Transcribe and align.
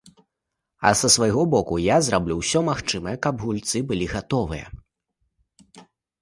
А 0.91 0.93
са 1.01 1.09
свайго 1.15 1.43
боку 1.53 1.77
я 1.83 1.97
зраблю 2.07 2.37
ўсё 2.37 2.59
магчымае, 2.71 3.13
каб 3.27 3.35
гульцы 3.45 3.83
былі 3.93 4.09
гатовыя. 4.15 4.65